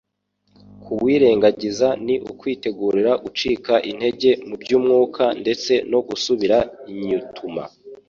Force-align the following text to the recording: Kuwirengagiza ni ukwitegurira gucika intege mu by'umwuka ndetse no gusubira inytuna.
Kuwirengagiza 0.83 1.87
ni 2.05 2.15
ukwitegurira 2.31 3.11
gucika 3.23 3.73
intege 3.89 4.29
mu 4.47 4.55
by'umwuka 4.61 5.23
ndetse 5.41 5.73
no 5.91 5.99
gusubira 6.07 6.57
inytuna. 6.91 7.63